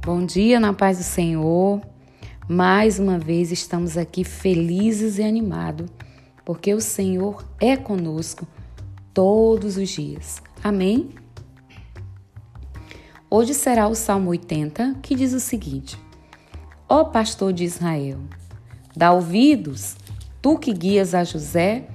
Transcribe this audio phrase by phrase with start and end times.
[0.00, 1.82] Bom dia na paz do Senhor.
[2.48, 5.90] Mais uma vez estamos aqui felizes e animados,
[6.44, 8.46] porque o Senhor é conosco
[9.12, 10.40] todos os dias.
[10.62, 11.10] Amém?
[13.28, 15.98] Hoje será o Salmo 80, que diz o seguinte:
[16.88, 18.20] Ó pastor de Israel,
[18.96, 19.96] dá ouvidos,
[20.40, 21.86] tu que guias a José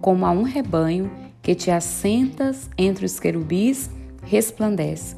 [0.00, 1.10] como a um rebanho
[1.42, 3.90] que te assentas entre os querubis,
[4.22, 5.16] resplandece.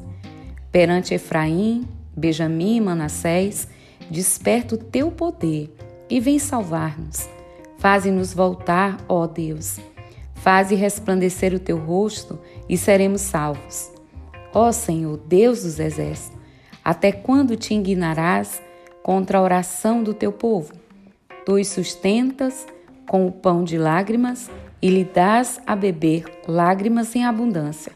[0.71, 3.67] Perante Efraim, Benjamim e Manassés,
[4.09, 5.71] desperta o teu poder
[6.09, 7.29] e vem salvar-nos.
[7.77, 9.79] Faze-nos voltar, ó Deus.
[10.33, 13.91] Faze resplandecer o teu rosto e seremos salvos.
[14.51, 16.39] Ó Senhor, Deus dos exércitos,
[16.83, 18.61] até quando te indignarás
[19.03, 20.73] contra a oração do teu povo?
[21.45, 22.65] Tu os sustentas
[23.07, 24.49] com o pão de lágrimas
[24.81, 27.91] e lhe dás a beber lágrimas em abundância.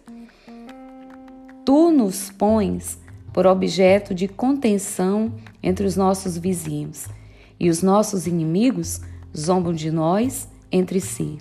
[1.66, 3.00] Tu nos pões
[3.34, 7.08] por objeto de contenção entre os nossos vizinhos,
[7.60, 9.02] e os nossos inimigos
[9.36, 11.38] zombam de nós entre si.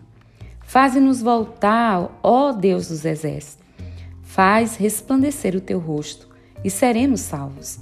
[0.61, 3.65] Faze-nos voltar, ó Deus dos exércitos.
[4.23, 6.29] Faz resplandecer o teu rosto,
[6.63, 7.81] e seremos salvos.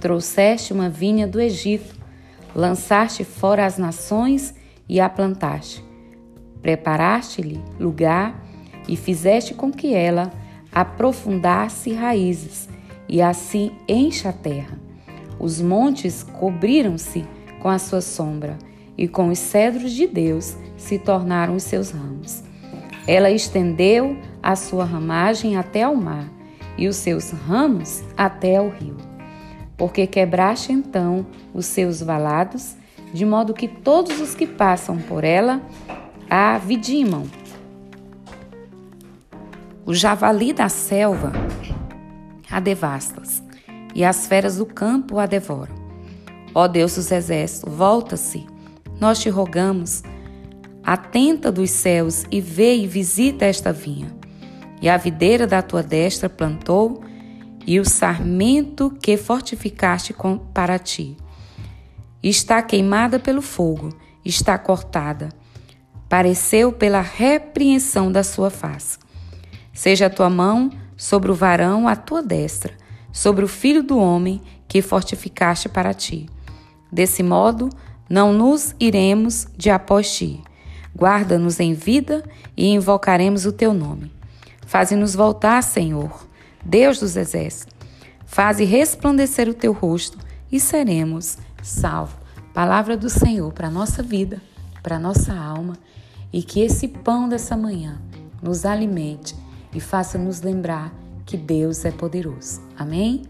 [0.00, 1.96] Trouxeste uma vinha do Egito,
[2.54, 4.54] lançaste fora as nações
[4.88, 5.82] e a plantaste.
[6.60, 8.44] Preparaste-lhe lugar
[8.86, 10.30] e fizeste com que ela
[10.70, 12.68] aprofundasse raízes
[13.08, 14.78] e assim enche a terra.
[15.38, 17.24] Os montes cobriram-se
[17.60, 18.58] com a sua sombra,
[18.96, 22.42] e com os cedros de Deus se tornaram os seus ramos.
[23.06, 26.28] Ela estendeu a sua ramagem até ao mar,
[26.78, 28.96] e os seus ramos até ao rio.
[29.76, 32.76] Porque quebraste então os seus valados,
[33.12, 35.60] de modo que todos os que passam por ela
[36.28, 37.24] a vidimam.
[39.86, 41.32] O javali da selva
[42.54, 43.42] a devastas,
[43.96, 45.74] e as feras do campo a devoram.
[46.54, 48.46] Ó Deus dos exércitos, volta-se,
[49.00, 50.04] nós te rogamos,
[50.80, 54.14] atenta dos céus e vê e visita esta vinha.
[54.80, 57.02] E a videira da tua destra plantou,
[57.66, 60.14] e o sarmento que fortificaste
[60.52, 61.16] para ti.
[62.22, 63.88] Está queimada pelo fogo,
[64.24, 65.30] está cortada,
[66.08, 68.98] pareceu pela repreensão da sua face.
[69.72, 72.72] Seja a tua mão sobre o varão à tua destra,
[73.12, 76.28] sobre o filho do homem que fortificaste para ti.
[76.90, 77.70] Desse modo,
[78.08, 80.42] não nos iremos de após ti.
[80.96, 82.24] Guarda-nos em vida
[82.56, 84.12] e invocaremos o teu nome.
[84.66, 86.26] Faze-nos voltar, Senhor,
[86.64, 87.74] Deus dos exércitos.
[88.26, 90.18] Faze resplandecer o teu rosto
[90.50, 92.16] e seremos salvos.
[92.52, 94.40] Palavra do Senhor para a nossa vida,
[94.82, 95.76] para a nossa alma
[96.32, 98.00] e que esse pão dessa manhã
[98.42, 99.34] nos alimente
[99.74, 100.92] e faça nos lembrar
[101.26, 102.60] que Deus é poderoso.
[102.78, 103.22] Amém?